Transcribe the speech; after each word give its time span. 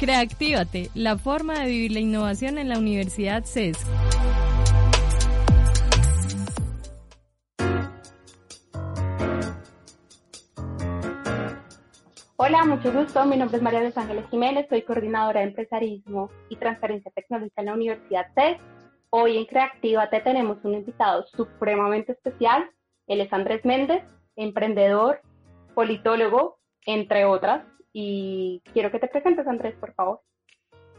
Creactívate, 0.00 0.88
la 0.94 1.18
forma 1.18 1.60
de 1.60 1.66
vivir 1.66 1.92
la 1.92 2.00
innovación 2.00 2.56
en 2.56 2.70
la 2.70 2.78
Universidad 2.78 3.44
CES. 3.44 3.76
Hola, 12.36 12.64
mucho 12.64 12.90
gusto. 12.90 13.26
Mi 13.26 13.36
nombre 13.36 13.58
es 13.58 13.62
María 13.62 13.82
Los 13.82 13.98
Ángeles 13.98 14.24
Jiménez, 14.30 14.64
soy 14.70 14.80
coordinadora 14.80 15.40
de 15.40 15.48
empresarismo 15.48 16.30
y 16.48 16.56
transferencia 16.56 17.12
tecnológica 17.14 17.60
en 17.60 17.66
la 17.66 17.74
Universidad 17.74 18.24
CES. 18.34 18.56
Hoy 19.10 19.36
en 19.36 19.44
Creactívate 19.44 20.20
tenemos 20.22 20.56
un 20.62 20.76
invitado 20.76 21.26
supremamente 21.26 22.12
especial. 22.12 22.70
Él 23.06 23.20
es 23.20 23.30
Andrés 23.34 23.66
Méndez, 23.66 24.02
emprendedor, 24.34 25.20
politólogo, 25.74 26.58
entre 26.86 27.26
otras 27.26 27.64
y 27.92 28.62
quiero 28.72 28.90
que 28.90 28.98
te 28.98 29.08
presentes, 29.08 29.46
Andrés, 29.46 29.74
por 29.78 29.92
favor. 29.94 30.20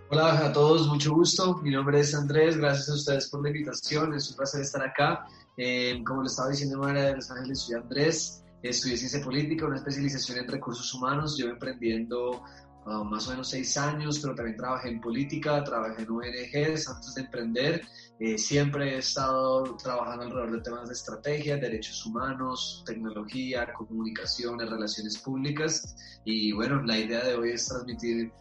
Hola 0.10 0.46
a 0.46 0.52
todos, 0.52 0.88
mucho 0.90 1.14
gusto. 1.14 1.58
Mi 1.60 1.72
nombre 1.72 2.02
es 2.02 2.14
Andrés, 2.14 2.58
gracias 2.58 2.90
a 2.90 2.94
ustedes 2.96 3.30
por 3.30 3.42
la 3.44 3.50
invitación, 3.50 4.14
es 4.14 4.30
un 4.30 4.36
placer 4.36 4.62
estar 4.62 4.84
acá. 4.84 5.26
Eh, 5.56 6.04
como 6.06 6.22
lo 6.22 6.28
estaba 6.28 6.50
diciendo 6.50 6.80
María 6.80 7.04
de 7.04 7.16
Los 7.16 7.32
Ángeles, 7.32 7.62
soy 7.62 7.76
Andrés, 7.76 8.44
estudié 8.62 8.98
ciencia 8.98 9.22
política, 9.24 9.66
una 9.68 9.78
especialización 9.78 10.40
en 10.40 10.50
recursos 10.50 10.94
humanos, 10.94 11.38
llevo 11.38 11.52
emprendiendo 11.52 12.44
más 12.86 13.28
o 13.28 13.32
menos 13.32 13.50
seis 13.50 13.78
años, 13.78 14.20
pero 14.20 14.36
también 14.36 14.58
trabajé 14.58 14.90
en 14.90 15.02
política, 15.02 15.64
trabajé 15.64 16.04
en 16.04 16.12
ONGs 16.12 16.90
antes 16.90 17.16
de 17.16 17.22
emprender. 17.22 17.82
Eh, 18.20 18.38
siempre 18.38 18.96
he 18.96 18.98
estado 18.98 19.76
trabajando 19.78 20.26
alrededor 20.26 20.52
de 20.52 20.62
temas 20.62 20.88
de 20.88 20.94
estrategia, 20.94 21.58
derechos 21.58 22.06
humanos, 22.06 22.84
tecnología, 22.86 23.72
comunicaciones, 23.74 24.70
relaciones 24.70 25.18
públicas. 25.18 25.96
Y 26.26 26.52
bueno, 26.52 26.82
la 26.84 26.98
idea 26.98 27.24
de 27.24 27.36
hoy 27.36 27.52
es 27.52 27.68
transmitir 27.68 28.32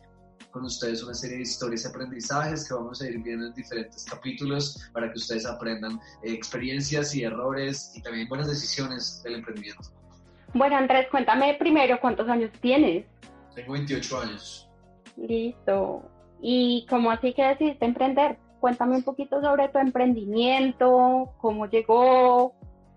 con 0.51 0.65
ustedes 0.65 1.03
una 1.03 1.15
serie 1.15 1.37
de 1.37 1.43
historias 1.43 1.85
y 1.85 1.89
aprendizajes 1.89 2.67
que 2.67 2.75
vamos 2.75 3.01
a 3.01 3.09
ir 3.09 3.23
viendo 3.23 3.47
en 3.47 3.55
diferentes 3.55 4.05
capítulos 4.05 4.91
para 4.93 5.13
que 5.13 5.19
ustedes 5.19 5.47
aprendan 5.47 6.01
eh, 6.23 6.33
experiencias 6.33 7.15
y 7.15 7.23
errores 7.23 7.93
y 7.95 8.03
también 8.03 8.29
buenas 8.29 8.49
decisiones 8.49 9.23
del 9.23 9.37
emprendimiento. 9.37 9.91
Bueno, 10.53 10.77
Andrés, 10.77 11.07
cuéntame 11.11 11.55
primero 11.55 12.01
cuántos 12.01 12.29
años 12.29 12.51
tienes. 12.61 13.05
Tengo 13.55 13.73
28 13.73 14.21
años. 14.21 14.69
Listo. 15.17 16.03
¿Y 16.41 16.87
cómo 16.89 17.11
así 17.11 17.35
que 17.35 17.43
decidiste 17.43 17.85
emprender? 17.85 18.39
Cuéntame 18.61 18.97
un 18.97 19.03
poquito 19.03 19.41
sobre 19.41 19.69
tu 19.69 19.79
emprendimiento, 19.79 21.33
cómo 21.39 21.67
llegó, 21.67 22.55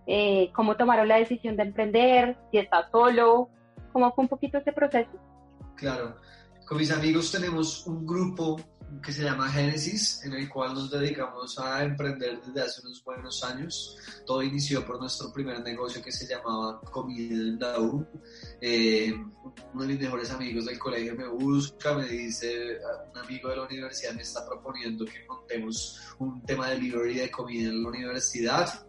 eh, 0.08 0.52
cómo 0.54 0.76
tomaron 0.76 1.08
la 1.08 1.18
decisión 1.18 1.56
de 1.56 1.64
emprender, 1.64 2.38
si 2.52 2.58
estás 2.58 2.88
solo, 2.92 3.50
cómo 3.92 4.14
fue 4.14 4.24
un 4.24 4.30
poquito 4.30 4.58
ese 4.58 4.74
proceso. 4.74 5.12
Claro, 5.76 6.18
con 6.68 6.78
mis 6.78 6.92
amigos 6.92 7.32
tenemos 7.32 7.88
un 7.88 8.06
grupo 8.06 8.60
que 9.02 9.12
se 9.12 9.24
llama 9.24 9.50
Génesis, 9.50 10.24
en 10.24 10.34
el 10.34 10.50
cual 10.50 10.74
nos 10.74 10.92
dedicamos 10.92 11.58
a 11.58 11.84
emprender 11.84 12.40
desde 12.46 12.62
hace 12.62 12.82
unos 12.86 13.04
buenos 13.04 13.44
años. 13.44 13.98
Todo 14.26 14.44
inició 14.44 14.86
por 14.86 15.00
nuestro 15.00 15.32
primer 15.34 15.62
negocio 15.64 16.02
que 16.02 16.12
se 16.12 16.28
llamaba 16.28 16.80
Comida 16.82 17.34
en 17.34 17.60
la 17.60 17.80
U. 17.80 18.06
Eh, 18.66 19.14
uno 19.74 19.84
de 19.84 19.90
mis 19.90 20.00
mejores 20.00 20.32
amigos 20.32 20.66
del 20.66 20.80
colegio 20.80 21.16
me 21.18 21.28
busca, 21.28 21.94
me 21.96 22.08
dice, 22.08 22.78
un 23.12 23.18
amigo 23.18 23.50
de 23.50 23.58
la 23.58 23.64
universidad 23.64 24.14
me 24.14 24.22
está 24.22 24.46
proponiendo 24.48 25.04
que 25.04 25.26
montemos 25.28 26.00
un 26.20 26.42
tema 26.44 26.70
de 26.70 26.76
delivery 26.76 27.16
de 27.16 27.30
comida 27.30 27.70
en 27.70 27.84
la 27.84 27.90
universidad 27.90 28.86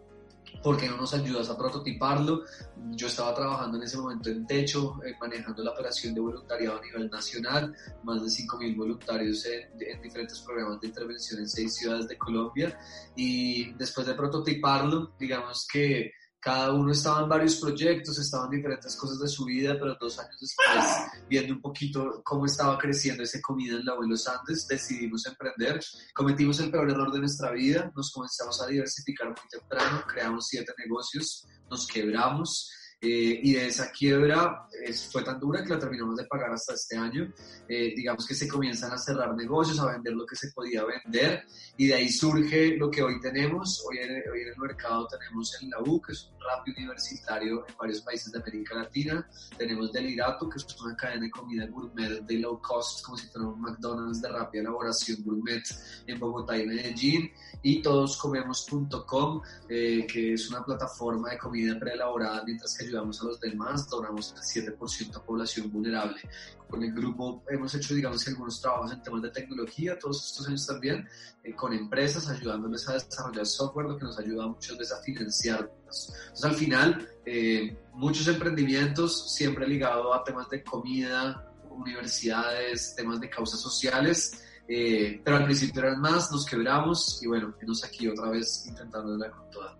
¿por 0.65 0.77
qué 0.77 0.87
no 0.89 0.97
nos 0.97 1.13
ayudas 1.13 1.49
a 1.49 1.57
prototiparlo? 1.57 2.43
Yo 2.91 3.07
estaba 3.07 3.35
trabajando 3.35 3.77
en 3.77 3.83
ese 3.83 3.97
momento 3.97 4.29
en 4.29 4.47
Techo, 4.47 4.99
eh, 5.05 5.13
manejando 5.19 5.63
la 5.63 5.71
operación 5.71 6.15
de 6.15 6.21
voluntariado 6.21 6.79
a 6.79 6.81
nivel 6.81 7.09
nacional, 7.09 7.75
más 8.03 8.23
de 8.23 8.29
5.000 8.29 8.75
voluntarios 8.75 9.45
en, 9.45 9.69
en, 9.79 10.01
diferentes 10.01 10.39
programas 10.39 10.79
de 10.81 10.87
intervención 10.87 11.39
en 11.39 11.49
seis 11.49 11.75
ciudades 11.75 12.07
de 12.07 12.17
Colombia. 12.17 12.79
Y 13.15 13.73
después 13.73 14.07
de 14.07 14.15
prototiparlo, 14.15 15.13
digamos 15.19 15.67
que 15.71 16.13
cada 16.45 16.71
uno 16.73 16.91
estaba 16.91 17.23
en 17.23 17.29
varios 17.29 17.55
proyectos, 17.55 18.19
estaban 18.19 18.53
en 18.53 18.57
diferentes 18.57 18.95
cosas 18.95 19.17
de 19.17 19.27
su 19.27 19.45
vida, 19.45 19.75
pero 19.79 19.97
dos 19.99 20.19
años 20.19 20.37
después, 20.39 20.85
viendo 21.27 21.55
un 21.55 21.59
poquito 21.59 22.21
cómo 22.23 22.45
estaba 22.45 22.77
creciendo 22.77 23.23
ese 23.23 23.41
comida 23.41 23.77
en 23.77 23.83
la 23.83 23.93
de 23.99 24.07
los 24.07 24.27
Andes, 24.27 24.67
decidimos 24.67 25.25
emprender. 25.25 25.79
Cometimos 26.13 26.59
el 26.59 26.69
peor 26.69 26.91
error 26.91 27.11
de 27.11 27.17
nuestra 27.17 27.51
vida, 27.51 27.91
nos 27.95 28.11
comenzamos 28.11 28.61
a 28.61 28.67
diversificar 28.67 29.29
muy 29.29 29.49
temprano, 29.49 30.03
creamos 30.07 30.45
siete 30.45 30.71
negocios, 30.77 31.47
nos 31.67 31.87
quebramos 31.87 32.69
eh, 33.01 33.39
y 33.43 33.53
de 33.53 33.67
esa 33.67 33.91
quiebra 33.91 34.67
fue 35.11 35.23
tan 35.23 35.39
dura 35.39 35.63
que 35.63 35.69
la 35.69 35.79
terminamos 35.79 36.15
de 36.15 36.25
pagar 36.25 36.51
hasta 36.51 36.73
este 36.73 36.97
año. 36.97 37.31
Eh, 37.67 37.93
digamos 37.95 38.25
que 38.25 38.35
se 38.35 38.47
comienzan 38.47 38.91
a 38.91 38.97
cerrar 38.97 39.35
negocios, 39.35 39.79
a 39.79 39.91
vender 39.91 40.13
lo 40.13 40.25
que 40.25 40.35
se 40.35 40.51
podía 40.51 40.83
vender 40.83 41.45
y 41.77 41.87
de 41.87 41.93
ahí 41.95 42.09
surge 42.09 42.77
lo 42.77 42.89
que 42.89 43.03
hoy 43.03 43.19
tenemos. 43.19 43.83
Hoy 43.87 43.97
en, 43.97 44.11
hoy 44.31 44.41
en 44.41 44.47
el 44.49 44.57
mercado 44.57 45.07
tenemos 45.07 45.57
el 45.61 45.69
LAU, 45.69 46.01
que 46.01 46.13
es 46.13 46.31
un 46.31 46.39
rap 46.39 46.67
universitario 46.67 47.65
en 47.67 47.75
varios 47.77 48.01
países 48.01 48.31
de 48.31 48.39
América 48.39 48.75
Latina. 48.75 49.27
Tenemos 49.57 49.91
Delirato, 49.91 50.49
que 50.49 50.57
es 50.57 50.81
una 50.81 50.95
cadena 50.95 51.23
de 51.23 51.31
comida 51.31 51.67
gourmet 51.67 52.21
de 52.21 52.39
low 52.39 52.61
cost, 52.61 53.03
como 53.03 53.17
si 53.17 53.27
fuera 53.27 53.47
un 53.47 53.61
McDonald's 53.61 54.21
de 54.21 54.29
rápida 54.29 54.61
elaboración 54.61 55.23
gourmet 55.23 55.63
en 56.07 56.19
Bogotá 56.19 56.57
y 56.57 56.65
Medellín. 56.65 57.31
Y 57.61 57.81
todoscomemos.com, 57.81 59.41
eh, 59.69 60.05
que 60.07 60.33
es 60.33 60.49
una 60.49 60.63
plataforma 60.63 61.31
de 61.31 61.37
comida 61.37 61.77
preelaborada 61.79 62.43
mientras 62.45 62.77
que 62.77 62.84
ayudamos 62.85 63.21
a 63.21 63.25
los 63.25 63.39
demás, 63.39 63.89
donamos 63.89 64.33
el 64.33 64.63
7% 64.63 65.15
a 65.15 65.23
población 65.23 65.71
vulnerable. 65.71 66.21
Con 66.69 66.83
el 66.83 66.93
grupo 66.93 67.43
hemos 67.49 67.73
hecho, 67.75 67.93
digamos, 67.93 68.27
algunos 68.27 68.61
trabajos 68.61 68.91
en 68.91 69.01
temas 69.01 69.21
de 69.21 69.29
tecnología, 69.29 69.97
todos 69.99 70.25
estos 70.25 70.47
años 70.47 70.65
también, 70.65 71.07
eh, 71.43 71.55
con 71.55 71.73
empresas, 71.73 72.29
ayudándoles 72.29 72.87
a 72.89 72.93
desarrollar 72.93 73.45
software, 73.45 73.87
lo 73.87 73.97
que 73.97 74.05
nos 74.05 74.17
ayuda 74.19 74.45
a 74.45 74.47
muchos 74.47 74.77
veces 74.77 74.97
a 74.97 75.01
financiarlos. 75.01 76.13
Entonces, 76.13 76.43
al 76.43 76.55
final, 76.55 77.09
eh, 77.25 77.77
muchos 77.93 78.27
emprendimientos 78.27 79.33
siempre 79.33 79.67
ligados 79.67 80.07
a 80.15 80.23
temas 80.23 80.49
de 80.49 80.63
comida, 80.63 81.51
universidades, 81.69 82.95
temas 82.95 83.19
de 83.19 83.29
causas 83.29 83.59
sociales, 83.59 84.41
eh, 84.67 85.21
pero 85.23 85.37
al 85.37 85.45
principio 85.45 85.83
eran 85.83 86.01
más, 86.01 86.31
nos 86.31 86.45
quebramos 86.45 87.21
y 87.21 87.27
bueno, 87.27 87.53
venimos 87.59 87.83
aquí 87.83 88.07
otra 88.07 88.29
vez 88.29 88.65
intentando 88.67 89.17
con 89.31 89.49
toda. 89.51 89.77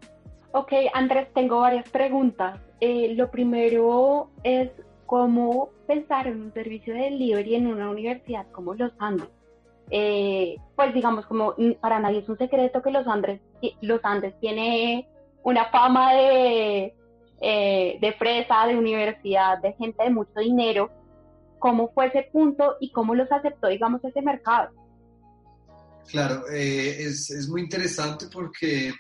Ok, 0.58 0.72
Andrés, 0.94 1.28
tengo 1.34 1.60
varias 1.60 1.90
preguntas. 1.90 2.62
Eh, 2.80 3.14
lo 3.14 3.30
primero 3.30 4.32
es 4.42 4.70
cómo 5.06 5.72
pensar 5.86 6.28
en 6.28 6.44
un 6.44 6.54
servicio 6.54 6.94
de 6.94 7.02
delivery 7.02 7.56
en 7.56 7.68
una 7.68 7.90
universidad 7.90 8.50
como 8.54 8.74
los 8.74 8.94
Andes. 8.98 9.28
Eh, 9.92 10.56
pues 10.78 10.94
digamos, 10.94 11.26
como 11.26 11.56
para 11.82 12.00
nadie 12.00 12.20
es 12.20 12.30
un 12.30 12.38
secreto 12.38 12.82
que 12.82 12.90
los 12.90 13.06
Andes, 13.06 13.42
los 13.82 14.00
Andes 14.06 14.34
tiene 14.40 15.10
una 15.44 15.66
fama 15.66 16.14
de, 16.14 16.96
eh, 17.42 17.98
de 18.00 18.14
fresa, 18.14 18.66
de 18.66 18.78
universidad, 18.78 19.58
de 19.58 19.74
gente 19.74 20.06
de 20.06 20.10
mucho 20.10 20.40
dinero. 20.40 20.90
¿Cómo 21.60 21.92
fue 21.94 22.06
ese 22.06 22.30
punto 22.32 22.78
y 22.80 22.94
cómo 22.94 23.14
los 23.14 23.30
aceptó, 23.30 23.68
digamos, 23.68 24.02
ese 24.06 24.22
mercado? 24.22 24.70
Claro, 26.08 26.48
es, 26.48 27.30
es 27.30 27.50
muy 27.50 27.60
interesante 27.60 28.28
porque 28.32 28.94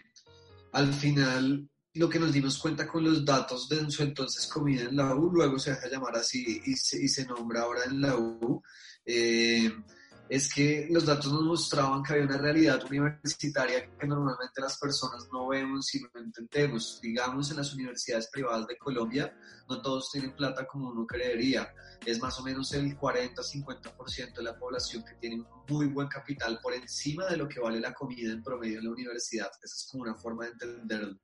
al 0.75 0.93
final 0.93 1.69
lo 1.93 2.09
que 2.09 2.19
nos 2.19 2.33
dimos 2.33 2.57
cuenta 2.57 2.85
con 2.85 3.05
los 3.05 3.23
datos 3.23 3.69
de 3.69 3.89
su 3.89 4.03
entonces 4.03 4.45
comida 4.47 4.83
en 4.83 4.97
la 4.97 5.15
U, 5.15 5.31
luego 5.31 5.57
se 5.57 5.71
deja 5.71 5.87
llamar 5.89 6.17
así 6.17 6.61
y 6.65 6.75
se, 6.75 7.01
y 7.01 7.07
se 7.07 7.25
nombra 7.25 7.61
ahora 7.61 7.85
en 7.85 8.01
la 8.01 8.17
U, 8.17 8.61
eh, 9.05 9.71
es 10.27 10.51
que 10.51 10.87
los 10.89 11.05
datos 11.05 11.31
nos 11.31 11.43
mostraban 11.43 12.01
que 12.01 12.13
había 12.13 12.25
una 12.25 12.37
realidad 12.37 12.83
universitaria 12.89 13.89
que 13.97 14.07
normalmente 14.07 14.59
las 14.59 14.77
personas 14.77 15.27
no 15.31 15.47
vemos 15.47 15.93
y 15.93 16.01
no 16.01 16.09
entendemos. 16.15 16.99
Digamos, 17.01 17.51
en 17.51 17.57
las 17.57 17.73
universidades 17.73 18.29
privadas 18.31 18.65
de 18.67 18.77
Colombia, 18.77 19.35
no 19.69 19.81
todos 19.81 20.11
tienen 20.11 20.35
plata 20.35 20.65
como 20.65 20.89
uno 20.89 21.05
creería. 21.05 21.71
Es 22.05 22.19
más 22.19 22.39
o 22.39 22.43
menos 22.43 22.73
el 22.73 22.97
40-50% 22.97 24.35
de 24.35 24.43
la 24.43 24.57
población 24.57 25.03
que 25.03 25.15
tiene 25.15 25.43
muy 25.69 25.87
buen 25.87 26.07
capital 26.07 26.59
por 26.61 26.73
encima 26.73 27.25
de 27.27 27.37
lo 27.37 27.47
que 27.47 27.59
vale 27.59 27.79
la 27.79 27.93
comida 27.93 28.31
en 28.31 28.43
promedio 28.43 28.79
en 28.79 28.85
la 28.85 28.91
universidad. 28.91 29.49
Esa 29.61 29.75
es 29.75 29.87
como 29.91 30.03
una 30.03 30.15
forma 30.15 30.45
de 30.45 30.51
entenderlo. 30.51 31.19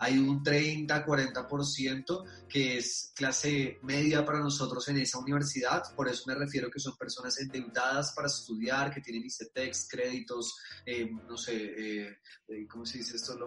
Hay 0.00 0.16
un 0.16 0.42
30-40% 0.42 2.24
que 2.48 2.78
es 2.78 3.12
clase 3.14 3.78
media 3.82 4.24
para 4.24 4.40
nosotros 4.40 4.88
en 4.88 4.96
esa 4.96 5.18
universidad, 5.18 5.82
por 5.94 6.08
eso 6.08 6.24
me 6.26 6.34
refiero 6.34 6.70
que 6.70 6.80
son 6.80 6.96
personas 6.96 7.38
endeudadas 7.38 8.12
para 8.16 8.26
estudiar, 8.26 8.90
que 8.92 9.02
tienen 9.02 9.26
ICETEX, 9.26 9.88
créditos, 9.90 10.56
eh, 10.86 11.10
no 11.28 11.36
sé, 11.36 11.54
eh, 11.54 12.18
eh, 12.48 12.66
¿cómo 12.66 12.86
se 12.86 12.98
dice 12.98 13.16
esto? 13.16 13.38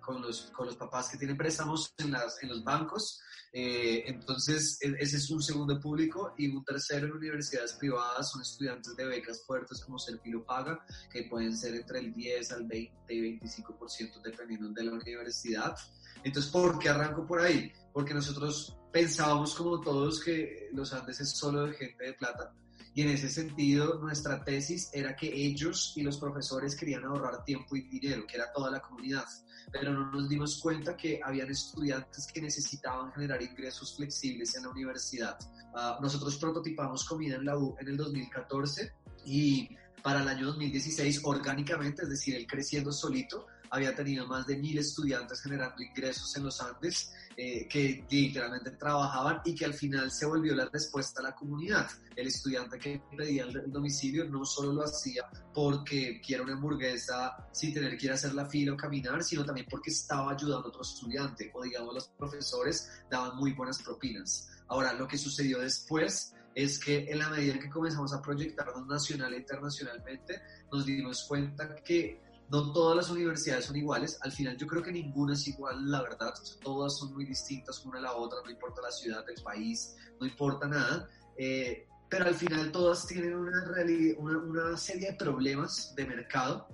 Con, 0.00 0.22
los, 0.22 0.50
con 0.50 0.66
los 0.66 0.76
papás 0.76 1.08
que 1.08 1.18
tienen 1.18 1.36
préstamos 1.36 1.94
en, 1.98 2.10
las, 2.10 2.42
en 2.42 2.48
los 2.48 2.64
bancos. 2.64 3.20
entonces, 3.52 4.78
e, 4.82 4.92
ese 4.98 5.16
es 5.16 5.30
un 5.30 5.40
segundo 5.40 5.78
público 5.80 6.34
y 6.36 6.48
un 6.48 6.64
tercero 6.64 7.06
en 7.06 7.12
universidades 7.12 7.74
privadas 7.74 8.32
son 8.32 8.42
estudiantes 8.42 8.96
de 8.96 9.04
becas 9.04 9.44
fuertes 9.46 9.80
como 9.84 10.00
Serpilo 10.00 10.44
Paga, 10.44 10.84
que 11.12 11.22
pueden 11.24 11.56
ser 11.56 11.76
entre 11.76 12.00
el 12.00 12.12
10 12.12 12.50
al 12.50 12.66
20 12.66 13.14
y 13.14 13.38
25% 13.38 14.20
dependiendo 14.20 14.68
de 14.70 14.82
la 14.82 14.92
universidad. 14.92 15.43
Entonces, 16.22 16.50
¿por 16.50 16.78
qué 16.78 16.88
arranco 16.88 17.26
por 17.26 17.40
ahí? 17.40 17.72
Porque 17.92 18.14
nosotros 18.14 18.76
pensábamos 18.92 19.54
como 19.54 19.80
todos 19.80 20.22
que 20.22 20.68
los 20.72 20.92
Andes 20.92 21.20
es 21.20 21.30
solo 21.36 21.66
de 21.66 21.74
gente 21.74 22.04
de 22.04 22.12
plata 22.14 22.54
y 22.94 23.02
en 23.02 23.08
ese 23.10 23.28
sentido 23.28 23.98
nuestra 23.98 24.44
tesis 24.44 24.88
era 24.92 25.16
que 25.16 25.26
ellos 25.26 25.92
y 25.96 26.02
los 26.02 26.16
profesores 26.18 26.76
querían 26.76 27.04
ahorrar 27.04 27.44
tiempo 27.44 27.74
y 27.74 27.82
dinero, 27.88 28.24
que 28.24 28.36
era 28.36 28.52
toda 28.52 28.70
la 28.70 28.80
comunidad, 28.80 29.24
pero 29.72 29.92
no 29.92 30.12
nos 30.12 30.28
dimos 30.28 30.60
cuenta 30.60 30.96
que 30.96 31.20
habían 31.22 31.50
estudiantes 31.50 32.28
que 32.32 32.40
necesitaban 32.40 33.12
generar 33.12 33.42
ingresos 33.42 33.96
flexibles 33.96 34.54
en 34.56 34.62
la 34.62 34.68
universidad. 34.68 35.36
Uh, 35.74 36.00
nosotros 36.00 36.36
prototipamos 36.36 37.04
comida 37.04 37.34
en 37.34 37.44
la 37.44 37.58
U 37.58 37.74
en 37.80 37.88
el 37.88 37.96
2014 37.96 38.92
y 39.26 39.70
para 40.00 40.22
el 40.22 40.28
año 40.28 40.46
2016 40.46 41.22
orgánicamente, 41.24 42.02
es 42.02 42.10
decir, 42.10 42.36
él 42.36 42.46
creciendo 42.46 42.92
solito, 42.92 43.46
había 43.74 43.92
tenido 43.92 44.24
más 44.28 44.46
de 44.46 44.56
mil 44.56 44.78
estudiantes 44.78 45.42
generando 45.42 45.82
ingresos 45.82 46.36
en 46.36 46.44
los 46.44 46.60
Andes 46.60 47.12
eh, 47.36 47.66
que 47.68 48.06
literalmente 48.08 48.70
trabajaban 48.70 49.40
y 49.44 49.52
que 49.52 49.64
al 49.64 49.74
final 49.74 50.12
se 50.12 50.26
volvió 50.26 50.54
la 50.54 50.66
respuesta 50.66 51.20
a 51.20 51.24
la 51.24 51.34
comunidad. 51.34 51.90
El 52.14 52.28
estudiante 52.28 52.78
que 52.78 53.02
pedía 53.16 53.42
el, 53.42 53.72
domicilio 53.72 54.26
no 54.26 54.44
solo 54.44 54.72
lo 54.72 54.84
hacía 54.84 55.24
porque 55.52 56.20
quiere 56.24 56.44
una 56.44 56.52
hamburguesa 56.52 57.48
sin 57.50 57.74
tener 57.74 57.98
que 57.98 58.06
ir 58.06 58.12
a 58.12 58.14
hacer 58.14 58.32
la 58.32 58.46
fila 58.46 58.74
o 58.74 58.76
caminar, 58.76 59.24
sino 59.24 59.44
también 59.44 59.66
porque 59.68 59.90
estaba 59.90 60.30
ayudando 60.30 60.66
a 60.66 60.68
otro 60.68 60.82
estudiante 60.82 61.50
o 61.52 61.64
digamos 61.64 61.94
los 61.94 62.08
profesores 62.10 62.88
daban 63.10 63.36
muy 63.36 63.54
buenas 63.54 63.82
propinas. 63.82 64.48
Ahora, 64.68 64.92
lo 64.92 65.08
que 65.08 65.18
sucedió 65.18 65.58
después 65.58 66.32
es 66.54 66.78
que 66.78 67.10
en 67.10 67.18
la 67.18 67.28
medida 67.28 67.58
que 67.58 67.68
comenzamos 67.68 68.12
a 68.14 68.22
proyectarnos 68.22 68.86
nacional 68.86 69.34
e 69.34 69.38
internacionalmente, 69.38 70.40
nos 70.70 70.86
dimos 70.86 71.24
cuenta 71.24 71.74
que 71.74 72.23
no 72.50 72.72
todas 72.72 72.96
las 72.96 73.10
universidades 73.10 73.66
son 73.66 73.76
iguales. 73.76 74.18
Al 74.22 74.32
final 74.32 74.56
yo 74.56 74.66
creo 74.66 74.82
que 74.82 74.92
ninguna 74.92 75.34
es 75.34 75.46
igual, 75.48 75.90
la 75.90 76.02
verdad. 76.02 76.34
Todas 76.62 76.98
son 76.98 77.14
muy 77.14 77.24
distintas 77.24 77.84
una 77.84 77.98
a 77.98 78.02
la 78.02 78.12
otra, 78.12 78.38
no 78.44 78.50
importa 78.50 78.82
la 78.82 78.90
ciudad, 78.90 79.24
el 79.28 79.42
país, 79.42 79.96
no 80.20 80.26
importa 80.26 80.66
nada. 80.66 81.08
Eh, 81.36 81.86
pero 82.08 82.26
al 82.26 82.34
final 82.34 82.70
todas 82.70 83.06
tienen 83.06 83.34
una, 83.34 83.64
una, 84.18 84.38
una 84.38 84.76
serie 84.76 85.12
de 85.12 85.16
problemas 85.16 85.94
de 85.96 86.06
mercado 86.06 86.68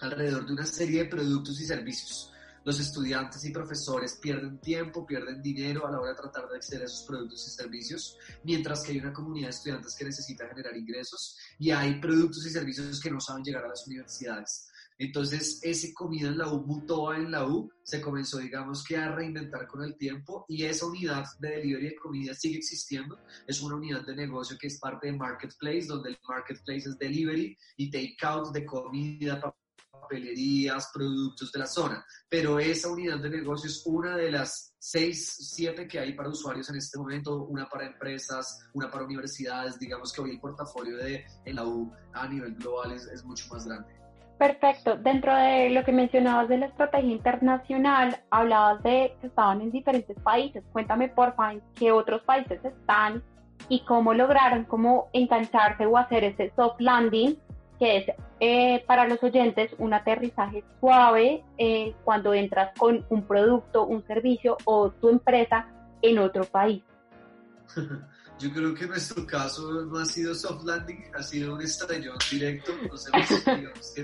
alrededor 0.00 0.46
de 0.46 0.52
una 0.52 0.66
serie 0.66 1.04
de 1.04 1.10
productos 1.10 1.60
y 1.60 1.66
servicios. 1.66 2.32
Los 2.62 2.78
estudiantes 2.78 3.42
y 3.46 3.50
profesores 3.50 4.18
pierden 4.20 4.60
tiempo, 4.60 5.06
pierden 5.06 5.40
dinero 5.40 5.86
a 5.86 5.90
la 5.90 5.98
hora 5.98 6.10
de 6.10 6.16
tratar 6.16 6.46
de 6.48 6.56
acceder 6.56 6.82
a 6.82 6.84
esos 6.84 7.06
productos 7.06 7.46
y 7.48 7.50
servicios, 7.50 8.18
mientras 8.44 8.82
que 8.82 8.92
hay 8.92 8.98
una 8.98 9.14
comunidad 9.14 9.46
de 9.46 9.50
estudiantes 9.50 9.96
que 9.96 10.04
necesita 10.04 10.46
generar 10.46 10.76
ingresos 10.76 11.38
y 11.58 11.70
hay 11.70 11.98
productos 12.00 12.44
y 12.46 12.50
servicios 12.50 13.00
que 13.00 13.10
no 13.10 13.18
saben 13.18 13.44
llegar 13.44 13.64
a 13.64 13.68
las 13.68 13.86
universidades. 13.86 14.69
Entonces, 15.00 15.60
ese 15.62 15.94
comida 15.94 16.28
en 16.28 16.36
la 16.36 16.52
U 16.52 16.62
mutó 16.66 17.14
en 17.14 17.30
la 17.30 17.46
U, 17.46 17.72
se 17.82 18.02
comenzó, 18.02 18.36
digamos 18.36 18.84
que, 18.84 18.98
a 18.98 19.10
reinventar 19.10 19.66
con 19.66 19.82
el 19.82 19.96
tiempo 19.96 20.44
y 20.46 20.64
esa 20.64 20.84
unidad 20.84 21.24
de 21.38 21.52
delivery 21.52 21.86
de 21.88 21.96
comida 21.96 22.34
sigue 22.34 22.58
existiendo. 22.58 23.18
Es 23.46 23.62
una 23.62 23.76
unidad 23.76 24.04
de 24.04 24.14
negocio 24.14 24.58
que 24.60 24.66
es 24.66 24.78
parte 24.78 25.06
de 25.06 25.14
Marketplace, 25.14 25.86
donde 25.86 26.10
el 26.10 26.18
Marketplace 26.28 26.90
es 26.90 26.98
delivery 26.98 27.56
y 27.78 27.90
takeout 27.90 28.52
de 28.52 28.66
comida, 28.66 29.40
papelerías, 29.90 30.90
productos 30.92 31.50
de 31.50 31.58
la 31.60 31.66
zona. 31.66 32.04
Pero 32.28 32.58
esa 32.58 32.90
unidad 32.90 33.20
de 33.20 33.30
negocio 33.30 33.70
es 33.70 33.82
una 33.86 34.18
de 34.18 34.30
las 34.30 34.74
seis, 34.78 35.34
siete 35.50 35.88
que 35.88 35.98
hay 35.98 36.12
para 36.12 36.28
usuarios 36.28 36.68
en 36.68 36.76
este 36.76 36.98
momento, 36.98 37.44
una 37.44 37.66
para 37.70 37.86
empresas, 37.86 38.68
una 38.74 38.90
para 38.90 39.06
universidades. 39.06 39.78
Digamos 39.78 40.12
que 40.12 40.20
hoy 40.20 40.32
el 40.32 40.40
portafolio 40.40 40.98
de 40.98 41.24
la 41.46 41.64
U 41.64 41.90
a 42.12 42.28
nivel 42.28 42.54
global 42.56 42.92
es, 42.92 43.06
es 43.06 43.24
mucho 43.24 43.46
más 43.50 43.66
grande. 43.66 43.99
Perfecto. 44.40 44.96
Dentro 44.96 45.36
de 45.36 45.68
lo 45.68 45.84
que 45.84 45.92
mencionabas 45.92 46.48
de 46.48 46.56
la 46.56 46.64
estrategia 46.64 47.12
internacional, 47.12 48.16
hablabas 48.30 48.82
de 48.82 49.14
que 49.20 49.26
estaban 49.26 49.60
en 49.60 49.70
diferentes 49.70 50.18
países. 50.20 50.64
Cuéntame, 50.72 51.10
por 51.10 51.34
favor, 51.34 51.60
qué 51.74 51.92
otros 51.92 52.22
países 52.22 52.58
están 52.64 53.22
y 53.68 53.80
cómo 53.80 54.14
lograron 54.14 54.64
cómo 54.64 55.10
engancharse 55.12 55.84
o 55.84 55.98
hacer 55.98 56.24
ese 56.24 56.50
soft 56.56 56.80
landing, 56.80 57.36
que 57.78 57.98
es 57.98 58.06
eh, 58.40 58.82
para 58.86 59.06
los 59.06 59.22
oyentes 59.22 59.74
un 59.76 59.92
aterrizaje 59.92 60.64
suave 60.80 61.44
eh, 61.58 61.94
cuando 62.04 62.32
entras 62.32 62.70
con 62.78 63.04
un 63.10 63.24
producto, 63.24 63.84
un 63.84 64.02
servicio 64.06 64.56
o 64.64 64.88
tu 64.90 65.10
empresa 65.10 65.66
en 66.00 66.18
otro 66.18 66.44
país. 66.44 66.82
Yo 68.40 68.50
creo 68.52 68.74
que 68.74 68.84
en 68.84 68.90
nuestro 68.90 69.26
caso 69.26 69.70
no 69.70 69.98
ha 69.98 70.06
sido 70.06 70.34
soft 70.34 70.64
landing, 70.64 71.04
ha 71.14 71.22
sido 71.22 71.54
un 71.54 71.60
estrellón 71.60 72.16
directo, 72.30 72.72
no 72.88 72.96
sé, 72.96 73.10
digamos 73.56 73.94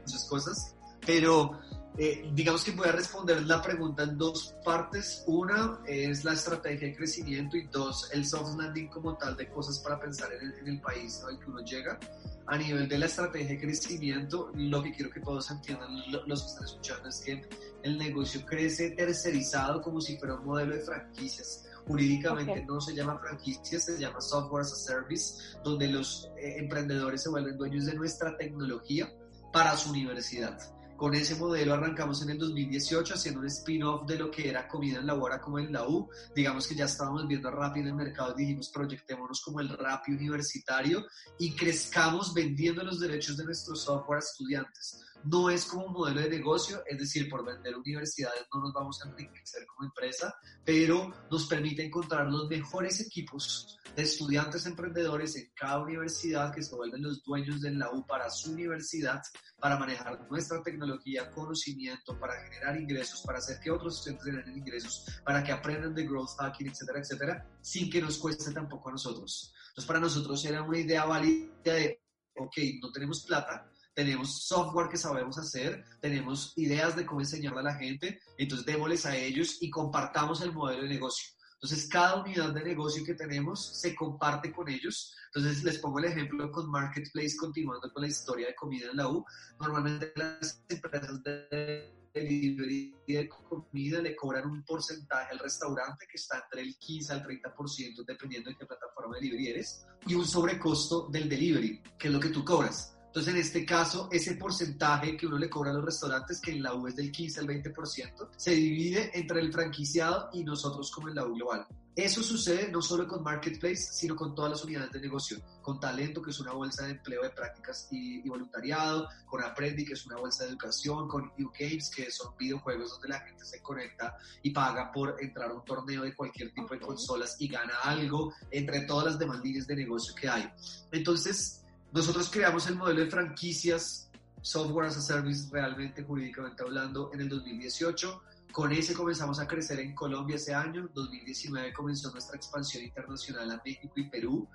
muchas 0.00 0.26
cosas, 0.28 0.74
pero 1.06 1.60
eh, 1.96 2.28
digamos 2.32 2.64
que 2.64 2.72
voy 2.72 2.88
a 2.88 2.92
responder 2.92 3.42
la 3.46 3.60
pregunta 3.60 4.02
en 4.02 4.16
dos 4.16 4.56
partes. 4.64 5.22
Una 5.26 5.80
es 5.86 6.24
la 6.24 6.32
estrategia 6.32 6.88
de 6.88 6.96
crecimiento 6.96 7.58
y 7.58 7.66
dos, 7.66 8.10
el 8.12 8.26
soft 8.26 8.56
landing 8.56 8.88
como 8.88 9.16
tal 9.16 9.36
de 9.36 9.48
cosas 9.48 9.78
para 9.78 10.00
pensar 10.00 10.30
en 10.32 10.66
el, 10.66 10.80
país 10.80 11.22
al 11.28 11.38
que 11.38 11.50
uno 11.50 11.60
llega. 11.62 11.98
A 12.46 12.56
nivel 12.58 12.88
de 12.88 12.98
la 12.98 13.06
estrategia 13.06 13.50
de 13.50 13.60
crecimiento, 13.60 14.50
lo 14.54 14.82
que 14.82 14.92
quiero 14.92 15.10
que 15.10 15.20
todos 15.20 15.50
entiendan, 15.50 15.90
los 16.26 16.42
que 16.42 16.48
están 16.48 16.64
escuchando, 16.64 17.08
es 17.08 17.20
que 17.20 17.48
el 17.82 17.98
negocio 17.98 18.44
crece 18.44 18.90
tercerizado 18.90 19.80
como 19.80 20.00
si 20.00 20.16
fuera 20.18 20.34
un 20.34 20.46
modelo 20.46 20.74
de 20.74 20.80
franquicias 20.80 21.64
Jurídicamente 21.86 22.64
no 22.64 22.80
se 22.80 22.94
llama 22.94 23.18
franquicia, 23.18 23.78
se 23.78 23.98
llama 23.98 24.20
software 24.20 24.62
as 24.62 24.72
a 24.72 24.76
service, 24.76 25.58
donde 25.62 25.88
los 25.88 26.30
eh, 26.38 26.56
emprendedores 26.58 27.22
se 27.22 27.28
vuelven 27.28 27.58
dueños 27.58 27.86
de 27.86 27.94
nuestra 27.94 28.36
tecnología 28.36 29.12
para 29.52 29.76
su 29.76 29.90
universidad. 29.90 30.58
Con 30.96 31.12
ese 31.14 31.34
modelo 31.34 31.74
arrancamos 31.74 32.22
en 32.22 32.30
el 32.30 32.38
2018 32.38 33.14
haciendo 33.14 33.40
un 33.40 33.46
spin-off 33.46 34.06
de 34.06 34.16
lo 34.16 34.30
que 34.30 34.48
era 34.48 34.68
comida 34.68 35.00
en 35.00 35.06
la 35.06 35.14
hora 35.14 35.40
como 35.40 35.58
en 35.58 35.72
la 35.72 35.86
U. 35.88 36.08
Digamos 36.34 36.68
que 36.68 36.76
ya 36.76 36.84
estábamos 36.84 37.26
viendo 37.26 37.50
rápido 37.50 37.88
en 37.88 37.90
el 37.90 37.96
mercado 37.96 38.32
y 38.36 38.42
dijimos 38.42 38.70
proyectémonos 38.70 39.42
como 39.42 39.60
el 39.60 39.68
Rappi 39.70 40.12
universitario 40.12 41.04
y 41.38 41.50
crezcamos 41.56 42.32
vendiendo 42.32 42.84
los 42.84 43.00
derechos 43.00 43.36
de 43.36 43.44
nuestro 43.44 43.74
software 43.74 44.18
a 44.18 44.20
estudiantes 44.20 45.04
no 45.24 45.50
es 45.50 45.64
como 45.66 45.86
un 45.86 45.92
modelo 45.92 46.20
de 46.20 46.30
negocio, 46.30 46.82
es 46.86 46.98
decir, 46.98 47.28
por 47.28 47.44
vender 47.44 47.76
universidades 47.76 48.46
no 48.52 48.60
nos 48.60 48.72
vamos 48.72 49.00
a 49.02 49.08
enriquecer 49.08 49.66
como 49.66 49.88
empresa, 49.88 50.34
pero 50.64 51.12
nos 51.30 51.46
permite 51.46 51.84
encontrar 51.84 52.26
los 52.26 52.48
mejores 52.48 53.00
equipos 53.00 53.78
de 53.96 54.02
estudiantes 54.02 54.66
emprendedores 54.66 55.36
en 55.36 55.50
cada 55.54 55.82
universidad 55.82 56.52
que 56.52 56.62
se 56.62 56.74
vuelven 56.74 57.02
los 57.02 57.22
dueños 57.22 57.60
de 57.60 57.70
la 57.70 57.90
U 57.90 58.06
para 58.06 58.28
su 58.30 58.52
universidad, 58.52 59.22
para 59.58 59.78
manejar 59.78 60.26
nuestra 60.30 60.62
tecnología, 60.62 61.30
conocimiento, 61.30 62.18
para 62.18 62.34
generar 62.42 62.76
ingresos, 62.80 63.22
para 63.22 63.38
hacer 63.38 63.60
que 63.60 63.70
otros 63.70 63.98
estudiantes 63.98 64.26
generen 64.26 64.58
ingresos, 64.58 65.20
para 65.24 65.42
que 65.42 65.52
aprendan 65.52 65.94
de 65.94 66.06
growth 66.06 66.36
hacking, 66.38 66.68
etcétera, 66.68 67.00
etcétera, 67.00 67.48
sin 67.60 67.90
que 67.90 68.00
nos 68.00 68.18
cueste 68.18 68.52
tampoco 68.52 68.88
a 68.88 68.92
nosotros. 68.92 69.54
Entonces, 69.68 69.86
para 69.86 70.00
nosotros 70.00 70.44
era 70.44 70.62
una 70.62 70.78
idea 70.78 71.04
válida 71.04 71.50
de, 71.64 72.02
ok, 72.36 72.56
no 72.80 72.92
tenemos 72.92 73.24
plata, 73.24 73.70
tenemos 73.94 74.44
software 74.46 74.88
que 74.88 74.96
sabemos 74.96 75.38
hacer, 75.38 75.84
tenemos 76.00 76.52
ideas 76.56 76.96
de 76.96 77.06
cómo 77.06 77.20
enseñarle 77.20 77.60
a 77.60 77.64
la 77.64 77.74
gente, 77.74 78.20
entonces 78.36 78.66
démosles 78.66 79.06
a 79.06 79.16
ellos 79.16 79.58
y 79.60 79.70
compartamos 79.70 80.40
el 80.42 80.52
modelo 80.52 80.82
de 80.82 80.88
negocio. 80.88 81.34
Entonces, 81.54 81.88
cada 81.88 82.20
unidad 82.20 82.52
de 82.52 82.62
negocio 82.62 83.02
que 83.06 83.14
tenemos 83.14 83.80
se 83.80 83.94
comparte 83.94 84.52
con 84.52 84.68
ellos. 84.68 85.14
Entonces, 85.34 85.64
les 85.64 85.78
pongo 85.78 85.98
el 85.98 86.04
ejemplo 86.06 86.52
con 86.52 86.70
Marketplace, 86.70 87.36
continuando 87.38 87.90
con 87.90 88.02
la 88.02 88.08
historia 88.08 88.48
de 88.48 88.54
comida 88.54 88.90
en 88.90 88.98
la 88.98 89.08
U. 89.08 89.24
Normalmente 89.58 90.12
las 90.14 90.62
empresas 90.68 91.22
de 91.22 92.10
delivery 92.12 92.94
de 93.08 93.28
comida 93.28 94.02
le 94.02 94.14
cobran 94.14 94.46
un 94.46 94.62
porcentaje 94.62 95.32
al 95.32 95.38
restaurante 95.38 96.06
que 96.06 96.16
está 96.16 96.38
entre 96.38 96.60
el 96.60 96.76
15 96.76 97.12
al 97.14 97.26
30%, 97.26 98.04
dependiendo 98.04 98.50
de 98.50 98.56
qué 98.56 98.66
plataforma 98.66 99.14
de 99.14 99.22
delivery 99.22 99.48
eres, 99.48 99.86
y 100.06 100.14
un 100.14 100.26
sobrecosto 100.26 101.08
del 101.08 101.30
delivery, 101.30 101.82
que 101.98 102.08
es 102.08 102.14
lo 102.14 102.20
que 102.20 102.28
tú 102.28 102.44
cobras 102.44 102.93
Entonces, 103.14 103.32
en 103.32 103.40
este 103.42 103.64
caso, 103.64 104.08
ese 104.10 104.34
porcentaje 104.34 105.16
que 105.16 105.28
uno 105.28 105.38
le 105.38 105.48
cobra 105.48 105.70
a 105.70 105.74
los 105.74 105.84
restaurantes, 105.84 106.40
que 106.40 106.50
en 106.50 106.64
la 106.64 106.74
U 106.74 106.88
es 106.88 106.96
del 106.96 107.12
15 107.12 107.38
al 107.38 107.46
20%, 107.46 108.30
se 108.36 108.50
divide 108.50 109.12
entre 109.14 109.38
el 109.38 109.52
franquiciado 109.52 110.30
y 110.32 110.42
nosotros 110.42 110.90
como 110.90 111.08
en 111.08 111.14
la 111.14 111.24
U 111.24 111.32
global. 111.32 111.64
Eso 111.94 112.24
sucede 112.24 112.72
no 112.72 112.82
solo 112.82 113.06
con 113.06 113.22
Marketplace, 113.22 113.92
sino 113.92 114.16
con 114.16 114.34
todas 114.34 114.50
las 114.50 114.64
unidades 114.64 114.90
de 114.90 115.00
negocio, 115.00 115.38
con 115.62 115.78
Talento, 115.78 116.20
que 116.20 116.32
es 116.32 116.40
una 116.40 116.54
bolsa 116.54 116.86
de 116.86 116.90
empleo 116.90 117.22
de 117.22 117.30
prácticas 117.30 117.86
y, 117.92 118.28
voluntariado, 118.28 119.08
con 119.26 119.44
Aprendi, 119.44 119.84
que 119.84 119.92
es 119.92 120.04
una 120.06 120.16
bolsa 120.16 120.42
de 120.42 120.50
educación, 120.50 121.06
con 121.06 121.30
U-Games, 121.38 121.92
que 121.94 122.10
son 122.10 122.36
videojuegos 122.36 122.90
donde 122.90 123.10
la 123.10 123.20
gente 123.20 123.44
se 123.44 123.62
conecta 123.62 124.16
y 124.42 124.50
paga 124.50 124.90
por 124.90 125.22
entrar 125.22 125.52
a 125.52 125.54
un 125.54 125.64
torneo 125.64 126.02
de 126.02 126.16
cualquier 126.16 126.52
tipo 126.52 126.74
de 126.74 126.80
consolas 126.80 127.36
y 127.38 127.46
gana 127.46 127.74
algo, 127.84 128.34
entre 128.50 128.80
todas 128.80 129.06
las 129.06 129.18
demás 129.20 129.40
líneas 129.40 129.68
de 129.68 129.76
negocio 129.76 130.16
que 130.16 130.28
hay. 130.28 130.50
Entonces, 130.90 131.63
nosotros 131.94 132.28
creamos 132.28 132.66
el 132.66 132.74
modelo 132.74 133.04
de 133.04 133.06
franquicias 133.10 134.10
Software 134.42 134.88
as 134.88 134.96
a 134.96 135.00
Service, 135.00 135.48
realmente 135.50 136.02
jurídicamente 136.02 136.64
hablando, 136.64 137.10
en 137.14 137.20
el 137.20 137.28
2018. 137.28 138.22
Con 138.52 138.72
ese 138.72 138.94
comenzamos 138.94 139.38
a 139.38 139.46
crecer 139.46 139.78
en 139.78 139.94
Colombia 139.94 140.34
ese 140.34 140.52
año. 140.52 140.90
2019 140.92 141.72
comenzó 141.72 142.10
nuestra 142.10 142.36
expansión 142.36 142.82
internacional 142.82 143.48
a 143.52 143.62
México 143.64 143.92
y 143.94 144.10
Perú. 144.10 144.48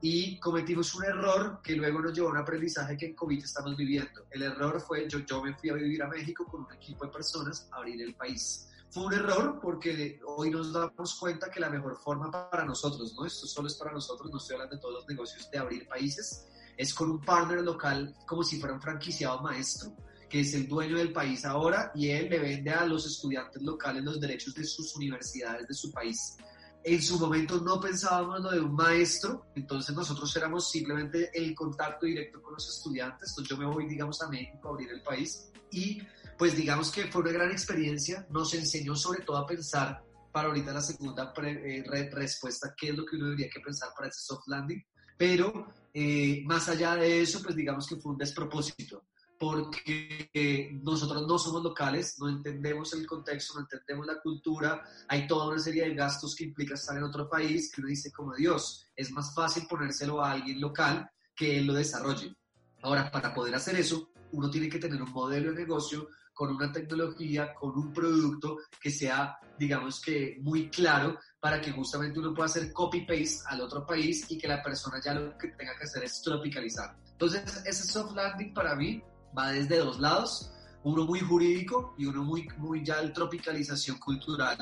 Y 0.00 0.38
cometimos 0.38 0.94
un 0.94 1.04
error 1.06 1.60
que 1.60 1.74
luego 1.74 2.00
nos 2.00 2.14
llevó 2.14 2.28
a 2.28 2.30
un 2.30 2.36
aprendizaje 2.38 2.96
que 2.96 3.06
en 3.06 3.16
COVID 3.16 3.42
estamos 3.42 3.76
viviendo. 3.76 4.24
El 4.30 4.42
error 4.42 4.80
fue, 4.80 5.08
yo, 5.08 5.18
yo 5.18 5.42
me 5.42 5.54
fui 5.54 5.70
a 5.70 5.74
vivir 5.74 6.04
a 6.04 6.08
México 6.08 6.46
con 6.46 6.66
un 6.66 6.72
equipo 6.72 7.04
de 7.04 7.10
personas 7.10 7.68
a 7.72 7.78
abrir 7.78 8.00
el 8.00 8.14
país. 8.14 8.68
Fue 8.90 9.04
un 9.06 9.12
error 9.12 9.58
porque 9.60 10.20
hoy 10.24 10.50
nos 10.50 10.72
damos 10.72 11.16
cuenta 11.16 11.50
que 11.50 11.58
la 11.58 11.68
mejor 11.68 11.96
forma 11.96 12.30
para 12.48 12.64
nosotros, 12.64 13.12
¿no? 13.14 13.26
Esto 13.26 13.48
solo 13.48 13.66
es 13.66 13.74
para 13.74 13.90
nosotros, 13.90 14.30
no 14.30 14.38
estoy 14.38 14.54
hablando 14.54 14.76
de 14.76 14.80
todos 14.80 14.94
los 14.94 15.08
negocios, 15.08 15.50
de 15.50 15.58
abrir 15.58 15.88
países, 15.88 16.46
es 16.76 16.94
con 16.94 17.10
un 17.10 17.20
partner 17.20 17.62
local 17.62 18.14
como 18.26 18.42
si 18.42 18.58
fuera 18.58 18.74
un 18.74 18.80
franquiciado 18.80 19.40
maestro, 19.42 19.96
que 20.28 20.40
es 20.40 20.54
el 20.54 20.68
dueño 20.68 20.98
del 20.98 21.12
país 21.12 21.44
ahora 21.44 21.92
y 21.94 22.08
él 22.10 22.28
le 22.28 22.38
vende 22.38 22.70
a 22.70 22.84
los 22.84 23.06
estudiantes 23.06 23.62
locales 23.62 24.04
los 24.04 24.20
derechos 24.20 24.54
de 24.54 24.64
sus 24.64 24.94
universidades 24.96 25.66
de 25.66 25.74
su 25.74 25.90
país. 25.90 26.36
En 26.82 27.02
su 27.02 27.18
momento 27.18 27.60
no 27.60 27.80
pensábamos 27.80 28.40
lo 28.40 28.50
de 28.50 28.60
un 28.60 28.74
maestro, 28.74 29.46
entonces 29.56 29.94
nosotros 29.94 30.34
éramos 30.36 30.70
simplemente 30.70 31.30
el 31.34 31.54
contacto 31.54 32.06
directo 32.06 32.40
con 32.40 32.54
los 32.54 32.68
estudiantes, 32.68 33.30
entonces 33.30 33.50
yo 33.50 33.56
me 33.56 33.66
voy, 33.66 33.88
digamos, 33.88 34.22
a 34.22 34.28
México 34.28 34.68
a 34.68 34.70
abrir 34.70 34.90
el 34.90 35.02
país 35.02 35.50
y 35.70 36.00
pues 36.38 36.54
digamos 36.54 36.90
que 36.90 37.06
fue 37.06 37.22
una 37.22 37.32
gran 37.32 37.50
experiencia, 37.50 38.26
nos 38.30 38.54
enseñó 38.54 38.94
sobre 38.94 39.22
todo 39.22 39.38
a 39.38 39.46
pensar 39.46 40.02
para 40.30 40.48
ahorita 40.48 40.72
la 40.72 40.82
segunda 40.82 41.32
eh, 41.42 42.10
respuesta, 42.12 42.74
qué 42.76 42.90
es 42.90 42.96
lo 42.96 43.06
que 43.06 43.16
uno 43.16 43.26
debería 43.26 43.48
que 43.48 43.60
pensar 43.60 43.88
para 43.96 44.08
ese 44.08 44.20
soft 44.20 44.46
landing, 44.48 44.84
pero 45.16 45.66
eh, 45.98 46.42
más 46.44 46.68
allá 46.68 46.94
de 46.94 47.22
eso, 47.22 47.42
pues 47.42 47.56
digamos 47.56 47.86
que 47.86 47.96
fue 47.96 48.12
un 48.12 48.18
despropósito, 48.18 49.06
porque 49.38 50.28
eh, 50.34 50.78
nosotros 50.82 51.26
no 51.26 51.38
somos 51.38 51.62
locales, 51.62 52.16
no 52.18 52.28
entendemos 52.28 52.92
el 52.92 53.06
contexto, 53.06 53.54
no 53.54 53.60
entendemos 53.60 54.06
la 54.06 54.20
cultura, 54.20 54.82
hay 55.08 55.26
toda 55.26 55.48
una 55.48 55.58
serie 55.58 55.84
de 55.84 55.94
gastos 55.94 56.36
que 56.36 56.44
implica 56.44 56.74
estar 56.74 56.98
en 56.98 57.04
otro 57.04 57.30
país, 57.30 57.72
que 57.72 57.80
uno 57.80 57.88
dice 57.88 58.12
como 58.12 58.34
Dios, 58.34 58.86
es 58.94 59.10
más 59.10 59.34
fácil 59.34 59.66
ponérselo 59.66 60.22
a 60.22 60.32
alguien 60.32 60.60
local 60.60 61.10
que 61.34 61.56
él 61.56 61.66
lo 61.66 61.72
desarrolle. 61.72 62.36
Ahora, 62.82 63.10
para 63.10 63.32
poder 63.32 63.54
hacer 63.54 63.76
eso, 63.76 64.10
uno 64.32 64.50
tiene 64.50 64.68
que 64.68 64.78
tener 64.78 65.00
un 65.00 65.12
modelo 65.12 65.50
de 65.50 65.60
negocio 65.62 66.10
con 66.34 66.54
una 66.54 66.70
tecnología, 66.70 67.54
con 67.54 67.70
un 67.70 67.90
producto 67.94 68.58
que 68.78 68.90
sea, 68.90 69.38
digamos 69.58 70.02
que, 70.02 70.36
muy 70.42 70.68
claro 70.68 71.18
para 71.46 71.60
que 71.60 71.70
justamente 71.70 72.18
uno 72.18 72.34
pueda 72.34 72.46
hacer 72.46 72.72
copy-paste 72.72 73.44
al 73.46 73.60
otro 73.60 73.86
país 73.86 74.28
y 74.28 74.36
que 74.36 74.48
la 74.48 74.60
persona 74.60 75.00
ya 75.00 75.14
lo 75.14 75.38
que 75.38 75.46
tenga 75.46 75.76
que 75.78 75.84
hacer 75.84 76.02
es 76.02 76.20
tropicalizar. 76.20 76.96
Entonces, 77.12 77.62
ese 77.64 77.84
soft 77.84 78.16
landing 78.16 78.52
para 78.52 78.74
mí 78.74 79.00
va 79.38 79.52
desde 79.52 79.78
dos 79.78 80.00
lados, 80.00 80.50
uno 80.82 81.04
muy 81.04 81.20
jurídico 81.20 81.94
y 81.98 82.06
uno 82.06 82.24
muy, 82.24 82.48
muy 82.58 82.84
ya 82.84 82.98
el 82.98 83.12
tropicalización 83.12 83.96
cultural 83.98 84.58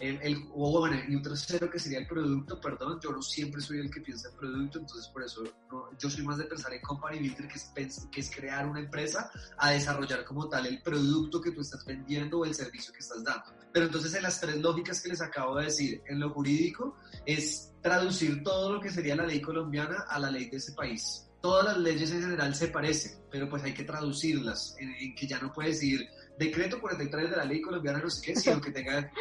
el, 0.00 0.48
o 0.54 0.80
bueno, 0.80 0.96
y 1.08 1.14
un 1.14 1.22
tercero 1.22 1.70
que 1.70 1.78
sería 1.78 1.98
el 1.98 2.06
producto, 2.06 2.60
perdón, 2.60 2.98
yo 3.02 3.10
no 3.10 3.22
siempre 3.22 3.60
soy 3.60 3.80
el 3.80 3.90
que 3.90 4.00
piensa 4.00 4.28
en 4.30 4.36
producto, 4.36 4.78
entonces 4.78 5.08
por 5.08 5.22
eso 5.22 5.44
yo 5.98 6.10
soy 6.10 6.24
más 6.24 6.38
de 6.38 6.44
pensar 6.44 6.72
en 6.72 6.80
company 6.80 7.18
builder, 7.18 7.48
que 7.48 7.82
es, 7.82 8.08
que 8.10 8.20
es 8.20 8.30
crear 8.34 8.66
una 8.66 8.80
empresa 8.80 9.30
a 9.58 9.70
desarrollar 9.70 10.24
como 10.24 10.48
tal 10.48 10.66
el 10.66 10.80
producto 10.82 11.40
que 11.40 11.52
tú 11.52 11.60
estás 11.60 11.84
vendiendo 11.84 12.38
o 12.38 12.44
el 12.44 12.54
servicio 12.54 12.92
que 12.92 13.00
estás 13.00 13.22
dando. 13.22 13.44
Pero 13.72 13.86
entonces 13.86 14.14
en 14.14 14.22
las 14.22 14.40
tres 14.40 14.56
lógicas 14.56 15.00
que 15.02 15.10
les 15.10 15.20
acabo 15.20 15.56
de 15.56 15.66
decir, 15.66 16.02
en 16.06 16.18
lo 16.18 16.30
jurídico 16.30 16.96
es 17.26 17.72
traducir 17.82 18.42
todo 18.42 18.72
lo 18.72 18.80
que 18.80 18.90
sería 18.90 19.16
la 19.16 19.26
ley 19.26 19.40
colombiana 19.40 20.06
a 20.08 20.18
la 20.18 20.30
ley 20.30 20.48
de 20.48 20.56
ese 20.56 20.72
país. 20.72 21.26
Todas 21.42 21.64
las 21.64 21.78
leyes 21.78 22.10
en 22.10 22.22
general 22.22 22.54
se 22.54 22.68
parecen, 22.68 23.22
pero 23.30 23.48
pues 23.48 23.62
hay 23.62 23.72
que 23.72 23.84
traducirlas, 23.84 24.76
en, 24.78 24.90
en 24.90 25.14
que 25.14 25.26
ya 25.26 25.38
no 25.38 25.52
puedes 25.52 25.82
ir 25.82 26.06
decreto 26.40 26.80
43 26.80 27.30
de 27.30 27.36
la 27.36 27.44
ley 27.44 27.60
colombiana, 27.60 27.98
no 27.98 28.08
sé 28.08 28.22
qué, 28.22 28.34
sino 28.34 28.58
que 28.62 28.70
tenga 28.70 29.12